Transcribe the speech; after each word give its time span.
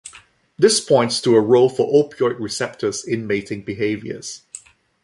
This 0.57 0.79
points 0.83 1.21
to 1.21 1.35
a 1.35 1.39
role 1.39 1.69
for 1.69 1.87
opioid 1.87 2.39
receptors 2.39 3.03
in 3.03 3.27
mating 3.27 3.61
behaviors. 3.61 4.41